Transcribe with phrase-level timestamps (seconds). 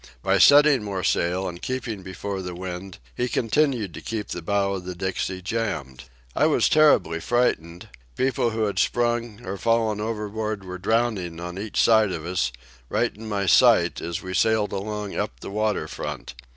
[0.23, 4.73] By setting more sail and keeping before the wind, he continued to keep the bow
[4.73, 6.05] of the Dixie jammed.
[6.35, 7.87] "I was terribly frightened.
[8.15, 12.51] People who had sprung or fallen overboard were drowning on each side of us,
[12.89, 16.33] right in my sight, as we sailed along up the water front.